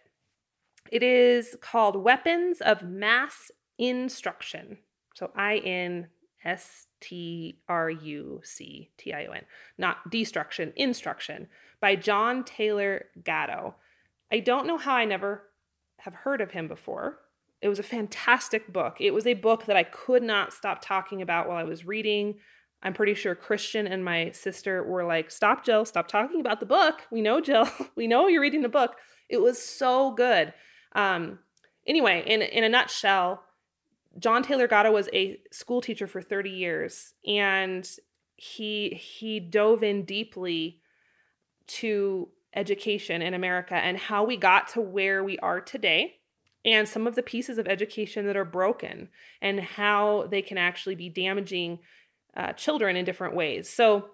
It 0.90 1.02
is 1.02 1.56
called 1.60 1.96
Weapons 1.96 2.60
of 2.60 2.82
Mass 2.82 3.50
Instruction. 3.78 4.78
So 5.14 5.30
I 5.36 5.58
N 5.58 6.08
S 6.44 6.86
T 7.00 7.58
R 7.68 7.90
U 7.90 8.40
C 8.42 8.90
T 8.98 9.12
I 9.12 9.26
O 9.26 9.32
N, 9.32 9.44
not 9.78 10.10
destruction, 10.10 10.72
instruction 10.76 11.48
by 11.80 11.96
John 11.96 12.44
Taylor 12.44 13.06
Gatto. 13.22 13.76
I 14.32 14.40
don't 14.40 14.66
know 14.66 14.78
how 14.78 14.94
I 14.94 15.04
never 15.04 15.44
have 15.98 16.14
heard 16.14 16.40
of 16.40 16.50
him 16.50 16.66
before. 16.66 17.18
It 17.62 17.68
was 17.68 17.78
a 17.78 17.84
fantastic 17.84 18.72
book. 18.72 18.96
It 19.00 19.12
was 19.12 19.26
a 19.26 19.34
book 19.34 19.66
that 19.66 19.76
I 19.76 19.82
could 19.84 20.22
not 20.22 20.52
stop 20.52 20.80
talking 20.82 21.22
about 21.22 21.46
while 21.48 21.58
I 21.58 21.64
was 21.64 21.86
reading. 21.86 22.36
I'm 22.82 22.94
pretty 22.94 23.14
sure 23.14 23.34
Christian 23.34 23.86
and 23.86 24.04
my 24.04 24.30
sister 24.30 24.82
were 24.82 25.04
like, 25.04 25.30
Stop, 25.30 25.64
Jill, 25.64 25.84
stop 25.84 26.08
talking 26.08 26.40
about 26.40 26.60
the 26.60 26.66
book. 26.66 27.02
We 27.10 27.20
know, 27.20 27.40
Jill, 27.40 27.68
we 27.96 28.06
know 28.06 28.26
you're 28.26 28.40
reading 28.40 28.62
the 28.62 28.68
book. 28.68 28.96
It 29.28 29.40
was 29.40 29.62
so 29.62 30.12
good. 30.12 30.52
Um, 30.92 31.38
anyway, 31.86 32.24
in 32.26 32.42
in 32.42 32.64
a 32.64 32.68
nutshell, 32.68 33.42
John 34.18 34.42
Taylor 34.42 34.68
Gatto 34.68 34.92
was 34.92 35.08
a 35.12 35.40
school 35.52 35.80
teacher 35.80 36.06
for 36.06 36.20
30 36.20 36.50
years, 36.50 37.14
and 37.26 37.88
he 38.36 38.90
he 38.90 39.40
dove 39.40 39.82
in 39.82 40.04
deeply 40.04 40.80
to 41.66 42.28
education 42.54 43.22
in 43.22 43.34
America 43.34 43.74
and 43.74 43.96
how 43.96 44.24
we 44.24 44.36
got 44.36 44.68
to 44.68 44.80
where 44.80 45.22
we 45.22 45.38
are 45.38 45.60
today 45.60 46.16
and 46.64 46.88
some 46.88 47.06
of 47.06 47.14
the 47.14 47.22
pieces 47.22 47.58
of 47.58 47.68
education 47.68 48.26
that 48.26 48.36
are 48.36 48.44
broken 48.44 49.08
and 49.40 49.60
how 49.60 50.26
they 50.30 50.42
can 50.42 50.58
actually 50.58 50.94
be 50.94 51.08
damaging 51.08 51.78
uh, 52.36 52.52
children 52.52 52.96
in 52.96 53.04
different 53.04 53.34
ways. 53.34 53.68
So 53.68 54.10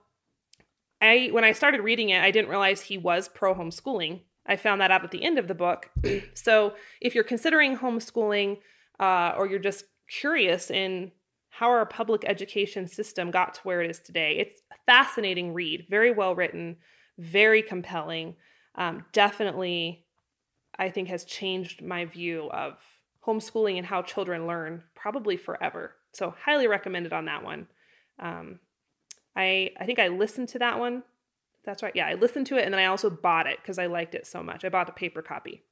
I 1.00 1.28
when 1.32 1.44
I 1.44 1.52
started 1.52 1.80
reading 1.80 2.10
it, 2.10 2.22
I 2.22 2.30
didn't 2.30 2.50
realize 2.50 2.82
he 2.82 2.98
was 2.98 3.28
pro 3.28 3.54
homeschooling 3.54 4.20
I 4.46 4.56
found 4.56 4.80
that 4.80 4.90
out 4.90 5.04
at 5.04 5.10
the 5.10 5.24
end 5.24 5.38
of 5.38 5.48
the 5.48 5.54
book. 5.54 5.90
so 6.34 6.74
if 7.00 7.14
you're 7.14 7.24
considering 7.24 7.76
homeschooling 7.76 8.58
uh, 9.00 9.34
or 9.36 9.46
you're 9.46 9.58
just 9.58 9.84
curious 10.08 10.70
in 10.70 11.12
how 11.50 11.68
our 11.70 11.86
public 11.86 12.24
education 12.26 12.86
system 12.86 13.30
got 13.30 13.54
to 13.54 13.60
where 13.62 13.82
it 13.82 13.90
is 13.90 13.98
today, 13.98 14.36
it's 14.38 14.62
a 14.72 14.76
fascinating 14.86 15.52
read, 15.52 15.86
very 15.88 16.12
well 16.12 16.34
written, 16.34 16.76
very 17.18 17.62
compelling. 17.62 18.36
Um, 18.74 19.04
definitely, 19.12 20.04
I 20.78 20.90
think, 20.90 21.08
has 21.08 21.24
changed 21.24 21.82
my 21.82 22.04
view 22.04 22.50
of 22.50 22.78
homeschooling 23.26 23.78
and 23.78 23.86
how 23.86 24.02
children 24.02 24.46
learn 24.46 24.82
probably 24.94 25.36
forever. 25.36 25.94
So, 26.12 26.34
highly 26.44 26.66
recommended 26.66 27.12
on 27.12 27.24
that 27.24 27.42
one. 27.42 27.66
Um, 28.18 28.60
I 29.34 29.70
I 29.78 29.86
think 29.86 29.98
I 29.98 30.08
listened 30.08 30.48
to 30.50 30.58
that 30.60 30.78
one 30.78 31.02
that's 31.66 31.82
right. 31.82 31.94
Yeah, 31.94 32.06
I 32.06 32.14
listened 32.14 32.46
to 32.46 32.56
it 32.56 32.64
and 32.64 32.72
then 32.72 32.80
I 32.80 32.86
also 32.86 33.10
bought 33.10 33.46
it 33.46 33.58
because 33.60 33.78
I 33.78 33.86
liked 33.86 34.14
it 34.14 34.26
so 34.26 34.42
much. 34.42 34.64
I 34.64 34.68
bought 34.68 34.86
the 34.86 34.92
paper 34.92 35.20
copy. 35.20 35.62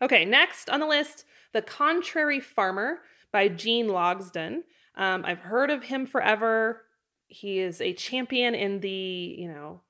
Okay, 0.00 0.24
next 0.24 0.70
on 0.70 0.80
the 0.80 0.86
list 0.86 1.24
The 1.52 1.62
Contrary 1.62 2.40
Farmer 2.40 3.00
by 3.32 3.48
Gene 3.48 3.88
Logsdon. 3.88 4.60
Um, 4.96 5.24
I've 5.24 5.40
heard 5.40 5.70
of 5.70 5.82
him 5.82 6.06
forever. 6.06 6.82
He 7.26 7.58
is 7.58 7.80
a 7.80 7.92
champion 7.92 8.54
in 8.54 8.80
the, 8.80 9.36
you 9.38 9.48
know, 9.48 9.80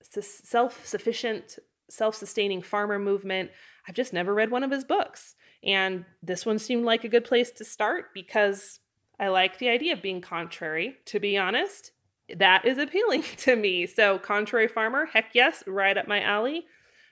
self 0.00 0.86
sufficient, 0.86 1.58
self 1.90 2.14
sustaining 2.14 2.62
farmer 2.62 2.98
movement. 2.98 3.50
I've 3.86 3.94
just 3.94 4.12
never 4.12 4.34
read 4.34 4.50
one 4.50 4.64
of 4.64 4.70
his 4.70 4.84
books. 4.84 5.34
And 5.62 6.04
this 6.22 6.46
one 6.46 6.58
seemed 6.58 6.84
like 6.84 7.04
a 7.04 7.08
good 7.08 7.24
place 7.24 7.50
to 7.52 7.64
start 7.64 8.06
because 8.14 8.80
I 9.18 9.28
like 9.28 9.58
the 9.58 9.68
idea 9.68 9.92
of 9.92 10.02
being 10.02 10.20
contrary, 10.20 10.96
to 11.06 11.18
be 11.20 11.36
honest. 11.36 11.92
That 12.36 12.64
is 12.64 12.78
appealing 12.78 13.22
to 13.38 13.56
me. 13.56 13.86
So, 13.86 14.18
Contrary 14.18 14.68
Farmer, 14.68 15.06
heck 15.06 15.30
yes, 15.34 15.62
right 15.66 15.96
up 15.96 16.08
my 16.08 16.20
alley. 16.20 16.66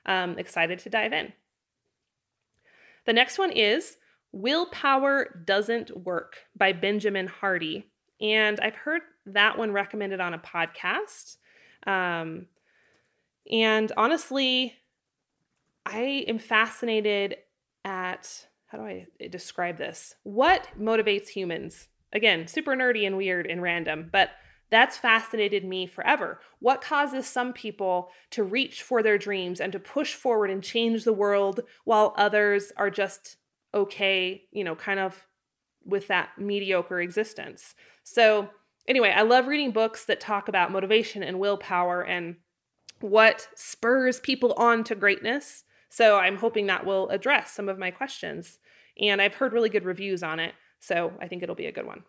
Um, 0.05 0.39
excited 0.39 0.79
to 0.81 0.91
dive 0.91 1.13
in. 1.13 1.33
The 3.07 3.13
next 3.13 3.39
one 3.39 3.51
is 3.51 3.97
Willpower 4.33 5.43
Doesn't 5.45 6.05
Work 6.05 6.37
by 6.57 6.73
Benjamin 6.73 7.27
Hardy. 7.27 7.87
And 8.21 8.59
I've 8.61 8.75
heard 8.75 9.03
that 9.27 9.59
one 9.59 9.73
recommended 9.73 10.21
on 10.21 10.35
a 10.35 10.39
podcast. 10.39 11.37
Um, 11.87 12.47
and 13.51 13.93
honestly, 13.97 14.75
I 15.85 16.25
am 16.27 16.39
fascinated 16.39 17.37
at 17.85 18.47
how 18.67 18.79
do 18.79 18.85
I 18.85 19.07
describe 19.31 19.79
this? 19.79 20.15
What 20.25 20.67
motivates 20.79 21.29
humans? 21.29 21.89
Again, 22.13 22.49
super 22.49 22.75
nerdy 22.75 23.07
and 23.07 23.17
weird 23.17 23.47
and 23.47 23.63
random, 23.63 24.09
but 24.11 24.31
that's 24.71 24.97
fascinated 24.97 25.65
me 25.65 25.87
forever. 25.87 26.41
What 26.59 26.81
causes 26.81 27.27
some 27.27 27.53
people 27.53 28.11
to 28.31 28.43
reach 28.43 28.83
for 28.83 29.03
their 29.03 29.19
dreams 29.19 29.61
and 29.61 29.73
to 29.73 29.79
push 29.79 30.15
forward 30.15 30.51
and 30.51 30.63
change 30.63 31.05
the 31.05 31.13
world 31.13 31.61
while 31.85 32.15
others 32.17 32.73
are 32.77 32.91
just 32.91 33.37
okay, 33.73 34.43
you 34.51 34.65
know, 34.65 34.75
kind 34.75 34.99
of 34.99 35.27
with 35.85 36.09
that 36.09 36.31
mediocre 36.39 37.01
existence? 37.01 37.75
So, 38.03 38.51
anyway, 38.89 39.11
I 39.11 39.23
love 39.23 39.47
reading 39.47 39.71
books 39.71 40.05
that 40.07 40.21
talk 40.21 40.49
about 40.49 40.73
motivation 40.73 41.23
and 41.23 41.39
willpower 41.39 42.03
and 42.03 42.37
what 43.01 43.49
spurs 43.55 44.19
people 44.19 44.53
on 44.55 44.83
to 44.85 44.95
greatness. 44.97 45.63
So, 45.91 46.19
I'm 46.19 46.39
hoping 46.39 46.67
that 46.67 46.85
will 46.85 47.09
address 47.11 47.53
some 47.53 47.69
of 47.69 47.79
my 47.79 47.93
questions. 47.93 48.59
And 49.01 49.23
I've 49.23 49.35
heard 49.35 49.53
really 49.53 49.69
good 49.69 49.85
reviews 49.85 50.25
on 50.25 50.41
it. 50.41 50.55
So, 50.81 51.13
I 51.21 51.29
think 51.29 51.45
it'll 51.45 51.55
be 51.55 51.67
a 51.67 51.73
good 51.73 51.87
one. 51.87 52.03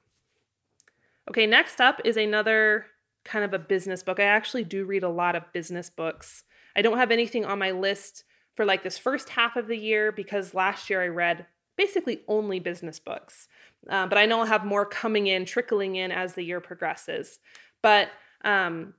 Okay, 1.29 1.45
next 1.45 1.81
up 1.81 2.01
is 2.05 2.17
another 2.17 2.85
kind 3.25 3.43
of 3.43 3.53
a 3.53 3.59
business 3.59 4.01
book. 4.01 4.19
I 4.19 4.23
actually 4.23 4.63
do 4.63 4.85
read 4.85 5.03
a 5.03 5.09
lot 5.09 5.35
of 5.35 5.51
business 5.51 5.89
books. 5.89 6.43
I 6.75 6.81
don't 6.81 6.97
have 6.97 7.11
anything 7.11 7.43
on 7.45 7.59
my 7.59 7.71
list 7.71 8.23
for 8.55 8.65
like 8.65 8.83
this 8.83 8.97
first 8.97 9.29
half 9.29 9.55
of 9.55 9.67
the 9.67 9.77
year 9.77 10.11
because 10.11 10.53
last 10.53 10.89
year 10.89 11.03
I 11.03 11.07
read 11.07 11.45
basically 11.77 12.21
only 12.27 12.59
business 12.59 12.99
books. 12.99 13.47
Uh, 13.89 14.07
but 14.07 14.17
I 14.17 14.25
know 14.25 14.39
I'll 14.39 14.45
have 14.45 14.65
more 14.65 14.85
coming 14.85 15.27
in, 15.27 15.45
trickling 15.45 15.97
in 15.97 16.11
as 16.11 16.33
the 16.33 16.43
year 16.43 16.59
progresses. 16.61 17.39
But 17.83 18.09
um, 18.43 18.93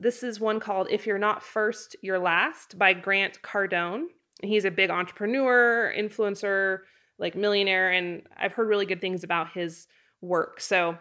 this 0.00 0.22
is 0.22 0.40
one 0.40 0.60
called 0.60 0.88
If 0.90 1.06
You're 1.06 1.18
Not 1.18 1.42
First, 1.42 1.96
You're 2.02 2.18
Last 2.18 2.78
by 2.78 2.92
Grant 2.94 3.40
Cardone. 3.42 4.06
He's 4.42 4.64
a 4.64 4.70
big 4.70 4.90
entrepreneur, 4.90 5.92
influencer, 5.96 6.80
like 7.18 7.36
millionaire, 7.36 7.92
and 7.92 8.22
I've 8.36 8.52
heard 8.52 8.68
really 8.68 8.86
good 8.86 9.00
things 9.00 9.22
about 9.22 9.52
his 9.52 9.86
work. 10.20 10.60
So 10.60 10.98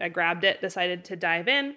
I 0.00 0.08
grabbed 0.08 0.44
it, 0.44 0.60
decided 0.60 1.04
to 1.06 1.16
dive 1.16 1.48
in. 1.48 1.76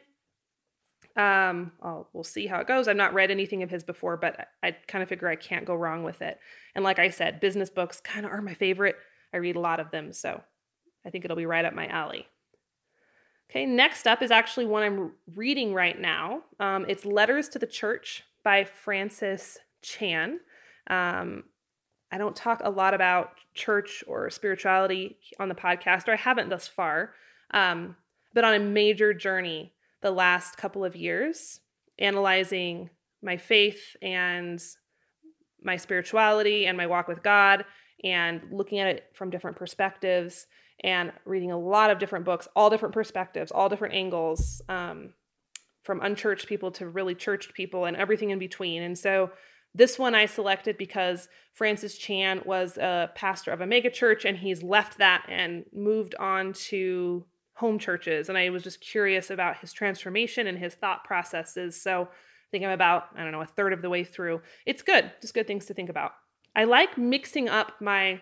Um, 1.15 1.71
I'll, 1.81 2.09
we'll 2.13 2.23
see 2.23 2.47
how 2.47 2.59
it 2.59 2.67
goes. 2.67 2.87
I've 2.87 2.95
not 2.95 3.13
read 3.13 3.29
anything 3.29 3.61
of 3.61 3.69
his 3.69 3.83
before, 3.83 4.17
but 4.17 4.47
I, 4.63 4.67
I 4.67 4.71
kind 4.87 5.03
of 5.03 5.09
figure 5.09 5.27
I 5.27 5.35
can't 5.35 5.65
go 5.65 5.75
wrong 5.75 6.03
with 6.03 6.21
it. 6.21 6.39
And 6.73 6.83
like 6.83 6.99
I 6.99 7.09
said, 7.09 7.39
business 7.39 7.69
books 7.69 7.99
kind 7.99 8.25
of 8.25 8.31
are 8.31 8.41
my 8.41 8.55
favorite. 8.55 8.95
I 9.33 9.37
read 9.37 9.55
a 9.55 9.59
lot 9.59 9.79
of 9.79 9.91
them, 9.91 10.11
so 10.13 10.41
I 11.05 11.09
think 11.09 11.23
it'll 11.23 11.37
be 11.37 11.45
right 11.45 11.65
up 11.65 11.73
my 11.73 11.87
alley. 11.87 12.27
Okay, 13.49 13.65
next 13.65 14.07
up 14.07 14.23
is 14.23 14.31
actually 14.31 14.65
one 14.65 14.83
I'm 14.83 15.11
reading 15.35 15.73
right 15.73 15.99
now. 15.99 16.41
Um, 16.59 16.85
it's 16.87 17.05
Letters 17.05 17.49
to 17.49 17.59
the 17.59 17.67
Church 17.67 18.23
by 18.43 18.63
Francis 18.63 19.59
Chan. 19.83 20.39
Um, 20.87 21.43
I 22.11 22.17
don't 22.17 22.35
talk 22.35 22.61
a 22.63 22.69
lot 22.69 22.93
about 22.93 23.31
church 23.53 24.03
or 24.07 24.29
spirituality 24.29 25.17
on 25.39 25.49
the 25.49 25.55
podcast, 25.55 26.07
or 26.07 26.13
I 26.13 26.17
haven't 26.17 26.49
thus 26.49 26.67
far. 26.67 27.13
Um, 27.53 27.95
but 28.33 28.43
on 28.43 28.55
a 28.55 28.59
major 28.59 29.13
journey 29.13 29.73
the 30.01 30.11
last 30.11 30.57
couple 30.57 30.83
of 30.83 30.95
years, 30.95 31.59
analyzing 31.99 32.89
my 33.21 33.37
faith 33.37 33.95
and 34.01 34.61
my 35.63 35.77
spirituality 35.77 36.65
and 36.65 36.77
my 36.77 36.87
walk 36.87 37.07
with 37.07 37.23
God, 37.23 37.63
and 38.03 38.41
looking 38.51 38.79
at 38.79 38.87
it 38.87 39.05
from 39.13 39.29
different 39.29 39.55
perspectives, 39.55 40.47
and 40.83 41.13
reading 41.25 41.51
a 41.51 41.59
lot 41.59 41.89
of 41.89 41.99
different 41.99 42.25
books, 42.25 42.47
all 42.55 42.69
different 42.69 42.93
perspectives, 42.93 43.51
all 43.51 43.69
different 43.69 43.93
angles, 43.93 44.61
um, 44.67 45.13
from 45.83 46.01
unchurched 46.01 46.47
people 46.47 46.71
to 46.71 46.87
really 46.89 47.15
churched 47.15 47.53
people, 47.53 47.85
and 47.85 47.95
everything 47.95 48.31
in 48.31 48.39
between. 48.39 48.81
And 48.81 48.97
so, 48.97 49.31
this 49.75 49.97
one 49.97 50.13
I 50.13 50.25
selected 50.25 50.77
because 50.77 51.29
Francis 51.53 51.97
Chan 51.97 52.41
was 52.45 52.77
a 52.77 53.09
pastor 53.15 53.51
of 53.51 53.61
a 53.61 53.65
megachurch 53.65 54.23
and 54.23 54.37
he's 54.37 54.61
left 54.61 54.99
that 54.99 55.25
and 55.27 55.65
moved 55.73 56.13
on 56.19 56.53
to 56.53 57.25
home 57.55 57.79
churches. 57.79 58.29
And 58.29 58.37
I 58.37 58.49
was 58.49 58.63
just 58.63 58.81
curious 58.81 59.29
about 59.29 59.57
his 59.57 59.73
transformation 59.73 60.47
and 60.47 60.57
his 60.57 60.73
thought 60.73 61.03
processes. 61.03 61.79
So 61.79 62.03
I 62.03 62.47
think 62.51 62.63
I'm 62.63 62.71
about, 62.71 63.07
I 63.15 63.23
don't 63.23 63.31
know, 63.31 63.41
a 63.41 63.45
third 63.45 63.73
of 63.73 63.81
the 63.81 63.89
way 63.89 64.03
through. 64.03 64.41
It's 64.65 64.81
good, 64.81 65.11
just 65.21 65.33
good 65.33 65.47
things 65.47 65.65
to 65.67 65.73
think 65.73 65.89
about. 65.89 66.11
I 66.55 66.65
like 66.65 66.97
mixing 66.97 67.49
up 67.49 67.73
my 67.79 68.21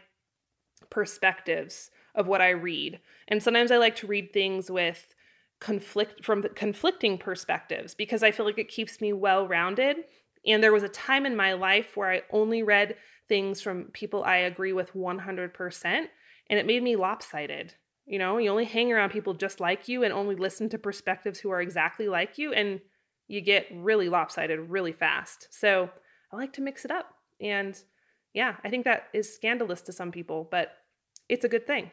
perspectives 0.90 1.92
of 2.16 2.28
what 2.28 2.42
I 2.42 2.50
read. 2.50 3.00
And 3.28 3.42
sometimes 3.42 3.72
I 3.72 3.78
like 3.78 3.96
to 3.98 4.08
read 4.08 4.34
things 4.34 4.70
with 4.70 5.14
conflict 5.60 6.26
from 6.26 6.44
conflicting 6.56 7.18
perspectives 7.18 7.94
because 7.94 8.24
I 8.24 8.32
feel 8.32 8.46
like 8.46 8.58
it 8.58 8.68
keeps 8.68 9.00
me 9.00 9.14
well 9.14 9.48
rounded. 9.48 9.98
And 10.46 10.62
there 10.62 10.74
was 10.74 10.84
a 10.84 10.90
time 10.90 11.26
in 11.26 11.36
my 11.36 11.54
life 11.54 11.96
where 11.96 12.12
I 12.12 12.24
only 12.32 12.64
read 12.64 12.96
things 13.30 13.62
from 13.62 13.86
people 13.94 14.24
I 14.24 14.38
agree 14.38 14.74
with 14.74 14.94
100%, 14.94 15.86
and 15.86 16.10
it 16.50 16.66
made 16.66 16.84
me 16.84 16.96
lopsided. 16.96 17.76
You 18.06 18.20
know, 18.20 18.38
you 18.38 18.50
only 18.50 18.66
hang 18.66 18.92
around 18.92 19.12
people 19.12 19.34
just 19.34 19.60
like 19.60 19.88
you 19.88 20.04
and 20.04 20.12
only 20.12 20.36
listen 20.36 20.70
to 20.70 20.78
perspectives 20.78 21.40
who 21.40 21.52
are 21.52 21.62
exactly 21.62 22.10
like 22.10 22.38
you, 22.38 22.54
and 22.54 22.82
you 23.28 23.42
get 23.42 23.68
really 23.74 24.10
lopsided 24.10 24.60
really 24.60 24.92
fast. 24.92 25.48
So 25.52 25.90
I 26.32 26.36
like 26.36 26.54
to 26.54 26.62
mix 26.62 26.84
it 26.86 26.92
up. 26.92 27.14
And 27.40 27.82
yeah, 28.34 28.56
I 28.64 28.70
think 28.70 28.86
that 28.86 29.08
is 29.14 29.34
scandalous 29.34 29.82
to 29.84 29.94
some 29.94 30.12
people, 30.12 30.48
but 30.50 30.74
it's 31.30 31.46
a 31.46 31.50
good 31.50 31.66
thing. 31.68 31.92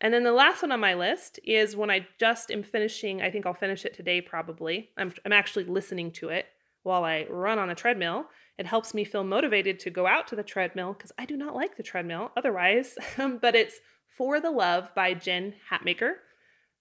And 0.00 0.12
then 0.12 0.24
the 0.24 0.32
last 0.32 0.62
one 0.62 0.72
on 0.72 0.80
my 0.80 0.94
list 0.94 1.40
is 1.44 1.76
when 1.76 1.90
I 1.90 2.06
just 2.18 2.50
am 2.50 2.62
finishing, 2.62 3.22
I 3.22 3.30
think 3.30 3.46
I'll 3.46 3.54
finish 3.54 3.84
it 3.84 3.94
today 3.94 4.20
probably. 4.20 4.90
I'm, 4.96 5.12
I'm 5.24 5.32
actually 5.32 5.64
listening 5.64 6.10
to 6.12 6.28
it 6.28 6.46
while 6.82 7.04
I 7.04 7.26
run 7.30 7.58
on 7.58 7.70
a 7.70 7.74
treadmill. 7.74 8.26
It 8.58 8.66
helps 8.66 8.94
me 8.94 9.04
feel 9.04 9.24
motivated 9.24 9.80
to 9.80 9.90
go 9.90 10.06
out 10.06 10.26
to 10.28 10.36
the 10.36 10.42
treadmill 10.42 10.92
because 10.92 11.12
I 11.18 11.24
do 11.24 11.36
not 11.36 11.54
like 11.54 11.76
the 11.76 11.82
treadmill 11.82 12.30
otherwise. 12.36 12.96
but 13.40 13.54
it's 13.54 13.80
for 14.16 14.40
the 14.40 14.50
Love 14.50 14.88
by 14.94 15.14
Jen 15.14 15.54
Hatmaker. 15.70 16.14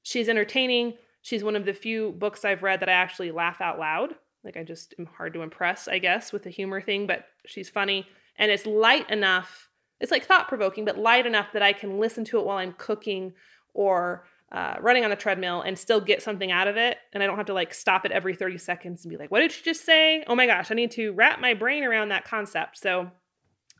She's 0.03 0.29
entertaining. 0.29 0.93
She's 1.21 1.43
one 1.43 1.55
of 1.55 1.65
the 1.65 1.73
few 1.73 2.11
books 2.11 2.45
I've 2.45 2.63
read 2.63 2.79
that 2.79 2.89
I 2.89 2.93
actually 2.93 3.31
laugh 3.31 3.61
out 3.61 3.79
loud. 3.79 4.15
Like 4.43 4.57
I 4.57 4.63
just 4.63 4.93
am 4.99 5.07
hard 5.07 5.33
to 5.33 5.41
impress, 5.41 5.87
I 5.87 5.99
guess, 5.99 6.31
with 6.31 6.43
the 6.43 6.49
humor 6.49 6.79
thing, 6.79 7.07
but 7.07 7.25
she's 7.45 7.69
funny 7.69 8.07
and 8.37 8.51
it's 8.51 8.65
light 8.65 9.09
enough. 9.09 9.69
It's 9.99 10.11
like 10.11 10.25
thought 10.25 10.47
provoking, 10.47 10.85
but 10.85 10.97
light 10.97 11.25
enough 11.25 11.47
that 11.53 11.63
I 11.63 11.73
can 11.73 11.99
listen 11.99 12.23
to 12.25 12.39
it 12.39 12.45
while 12.45 12.57
I'm 12.57 12.73
cooking 12.73 13.33
or 13.73 14.27
uh, 14.51 14.75
running 14.79 15.03
on 15.03 15.09
the 15.09 15.15
treadmill 15.15 15.61
and 15.61 15.77
still 15.77 15.99
get 15.99 16.21
something 16.21 16.51
out 16.51 16.67
of 16.67 16.77
it. 16.77 16.97
And 17.11 17.23
I 17.23 17.25
don't 17.25 17.37
have 17.37 17.47
to 17.47 17.53
like 17.53 17.73
stop 17.73 18.05
it 18.05 18.11
every 18.11 18.35
30 18.35 18.57
seconds 18.59 19.03
and 19.03 19.09
be 19.09 19.17
like, 19.17 19.31
what 19.31 19.39
did 19.39 19.51
she 19.51 19.63
just 19.63 19.83
say? 19.83 20.23
Oh 20.27 20.35
my 20.35 20.45
gosh, 20.45 20.69
I 20.69 20.75
need 20.75 20.91
to 20.91 21.11
wrap 21.13 21.39
my 21.39 21.53
brain 21.53 21.83
around 21.83 22.09
that 22.09 22.25
concept. 22.25 22.77
So 22.77 23.09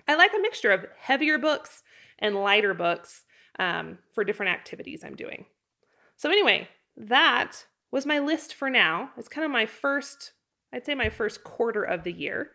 I 0.08 0.16
like 0.16 0.32
a 0.36 0.42
mixture 0.42 0.72
of 0.72 0.86
heavier 0.98 1.38
books 1.38 1.84
and 2.18 2.36
lighter 2.36 2.74
books 2.74 3.25
um, 3.60 3.98
for 4.14 4.24
different 4.24 4.54
activities 4.54 5.04
I'm 5.04 5.16
doing. 5.16 5.46
So, 6.18 6.30
anyway, 6.30 6.68
that 6.98 7.66
was 7.92 8.06
my 8.06 8.20
list 8.20 8.54
for 8.54 8.70
now. 8.70 9.12
It's 9.18 9.28
kind 9.28 9.46
of 9.46 9.52
my 9.52 9.66
first, 9.66 10.34
I'd 10.74 10.86
say 10.86 10.96
my 10.96 11.10
first 11.10 11.44
quarter 11.44 11.84
of 11.84 12.04
the 12.04 12.12
year. 12.12 12.52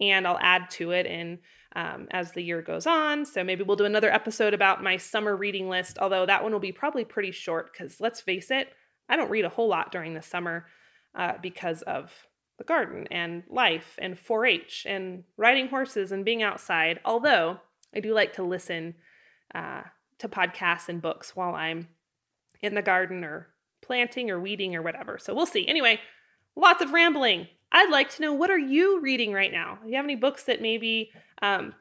And 0.00 0.26
I'll 0.26 0.38
add 0.40 0.70
to 0.70 0.90
it 0.90 1.06
in 1.06 1.38
um, 1.76 2.08
as 2.10 2.32
the 2.32 2.42
year 2.42 2.62
goes 2.62 2.86
on. 2.86 3.24
So 3.24 3.42
maybe 3.44 3.62
we'll 3.62 3.76
do 3.76 3.84
another 3.84 4.12
episode 4.12 4.54
about 4.54 4.82
my 4.82 4.96
summer 4.96 5.36
reading 5.36 5.68
list, 5.68 5.98
although 5.98 6.26
that 6.26 6.42
one 6.42 6.52
will 6.52 6.60
be 6.60 6.72
probably 6.72 7.04
pretty 7.04 7.32
short 7.32 7.72
because 7.72 8.00
let's 8.00 8.20
face 8.20 8.50
it, 8.50 8.68
I 9.08 9.16
don't 9.16 9.30
read 9.30 9.44
a 9.44 9.50
whole 9.50 9.68
lot 9.68 9.92
during 9.92 10.14
the 10.14 10.22
summer 10.22 10.66
uh, 11.14 11.34
because 11.42 11.82
of 11.82 12.12
the 12.58 12.64
garden 12.64 13.06
and 13.10 13.42
life 13.48 13.98
and 14.00 14.18
4 14.18 14.46
H 14.46 14.86
and 14.88 15.24
riding 15.36 15.68
horses 15.68 16.12
and 16.12 16.24
being 16.24 16.42
outside. 16.42 17.00
Although 17.04 17.60
I 17.94 18.00
do 18.00 18.14
like 18.14 18.34
to 18.34 18.42
listen 18.42 18.94
uh, 19.54 19.82
to 20.24 20.28
podcasts 20.28 20.88
and 20.88 21.02
books 21.02 21.36
while 21.36 21.54
I'm 21.54 21.88
in 22.62 22.74
the 22.74 22.82
garden 22.82 23.24
or 23.24 23.48
planting 23.82 24.30
or 24.30 24.40
weeding 24.40 24.74
or 24.74 24.82
whatever. 24.82 25.18
So 25.18 25.34
we'll 25.34 25.46
see. 25.46 25.68
Anyway, 25.68 26.00
lots 26.56 26.82
of 26.82 26.92
rambling. 26.92 27.46
I'd 27.70 27.90
like 27.90 28.08
to 28.10 28.22
know 28.22 28.32
what 28.32 28.50
are 28.50 28.58
you 28.58 29.00
reading 29.00 29.32
right 29.32 29.52
now? 29.52 29.78
Do 29.82 29.90
you 29.90 29.96
have 29.96 30.04
any 30.04 30.16
books 30.16 30.44
that 30.44 30.62
maybe 30.62 31.10
um, 31.42 31.74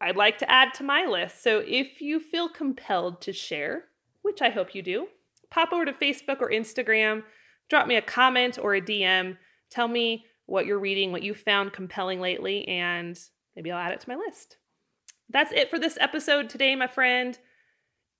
I'd 0.00 0.16
like 0.16 0.38
to 0.38 0.50
add 0.50 0.74
to 0.74 0.84
my 0.84 1.06
list? 1.06 1.42
So 1.42 1.62
if 1.66 2.00
you 2.00 2.20
feel 2.20 2.48
compelled 2.48 3.20
to 3.22 3.32
share, 3.32 3.84
which 4.22 4.40
I 4.42 4.50
hope 4.50 4.74
you 4.74 4.82
do, 4.82 5.08
pop 5.50 5.72
over 5.72 5.84
to 5.84 5.92
Facebook 5.92 6.40
or 6.40 6.50
Instagram, 6.50 7.24
drop 7.68 7.88
me 7.88 7.96
a 7.96 8.02
comment 8.02 8.58
or 8.62 8.74
a 8.74 8.80
DM. 8.80 9.36
Tell 9.70 9.88
me 9.88 10.24
what 10.46 10.66
you're 10.66 10.78
reading, 10.78 11.10
what 11.10 11.22
you 11.22 11.34
found 11.34 11.72
compelling 11.72 12.20
lately, 12.20 12.66
and 12.68 13.18
maybe 13.56 13.72
I'll 13.72 13.80
add 13.80 13.92
it 13.92 14.00
to 14.00 14.08
my 14.08 14.16
list. 14.16 14.56
That's 15.30 15.52
it 15.52 15.68
for 15.68 15.78
this 15.78 15.98
episode 16.00 16.48
today, 16.48 16.76
my 16.76 16.86
friend. 16.86 17.36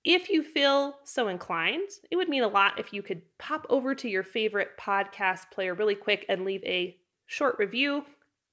If 0.05 0.29
you 0.29 0.43
feel 0.43 0.95
so 1.03 1.27
inclined, 1.27 1.89
it 2.09 2.15
would 2.15 2.29
mean 2.29 2.43
a 2.43 2.47
lot 2.47 2.79
if 2.79 2.93
you 2.93 3.01
could 3.01 3.21
pop 3.37 3.65
over 3.69 3.93
to 3.95 4.09
your 4.09 4.23
favorite 4.23 4.71
podcast 4.79 5.51
player 5.51 5.73
really 5.73 5.95
quick 5.95 6.25
and 6.29 6.45
leave 6.45 6.63
a 6.63 6.97
short 7.25 7.57
review. 7.59 8.05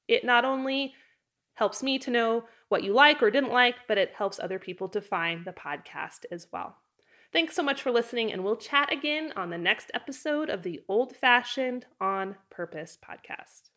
It 0.09 0.25
not 0.25 0.45
only 0.45 0.95
helps 1.55 1.83
me 1.83 1.99
to 2.01 2.11
know 2.11 2.45
what 2.69 2.83
you 2.83 2.93
like 2.93 3.23
or 3.23 3.31
didn't 3.31 3.53
like, 3.53 3.77
but 3.87 3.97
it 3.97 4.15
helps 4.17 4.41
other 4.41 4.59
people 4.59 4.89
to 4.89 5.01
find 5.01 5.45
the 5.45 5.53
podcast 5.53 6.25
as 6.31 6.49
well. 6.53 6.77
Thanks 7.33 7.55
so 7.55 7.63
much 7.63 7.81
for 7.83 7.91
listening, 7.91 8.33
and 8.33 8.43
we'll 8.43 8.57
chat 8.57 8.93
again 8.93 9.33
on 9.37 9.51
the 9.51 9.59
next 9.59 9.91
episode 9.95 10.49
of 10.49 10.63
the 10.63 10.81
Old 10.89 11.15
Fashioned 11.15 11.87
on 12.01 12.37
Purpose 12.51 12.99
podcast. 13.05 13.71